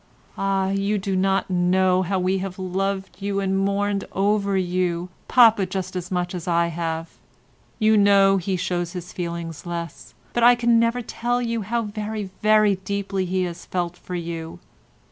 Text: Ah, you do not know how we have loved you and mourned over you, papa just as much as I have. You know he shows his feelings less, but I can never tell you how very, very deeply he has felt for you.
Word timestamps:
Ah, 0.35 0.69
you 0.71 0.97
do 0.97 1.15
not 1.15 1.47
know 1.51 2.01
how 2.01 2.17
we 2.17 2.39
have 2.39 2.57
loved 2.57 3.17
you 3.21 3.39
and 3.39 3.55
mourned 3.55 4.03
over 4.13 4.57
you, 4.57 5.09
papa 5.27 5.67
just 5.67 5.95
as 5.95 6.09
much 6.09 6.33
as 6.33 6.47
I 6.47 6.69
have. 6.69 7.19
You 7.77 7.95
know 7.97 8.37
he 8.37 8.57
shows 8.57 8.93
his 8.93 9.13
feelings 9.13 9.63
less, 9.67 10.15
but 10.33 10.41
I 10.41 10.55
can 10.55 10.79
never 10.79 11.03
tell 11.03 11.39
you 11.39 11.61
how 11.61 11.83
very, 11.83 12.31
very 12.41 12.77
deeply 12.77 13.25
he 13.27 13.43
has 13.43 13.67
felt 13.67 13.95
for 13.95 14.15
you. 14.15 14.57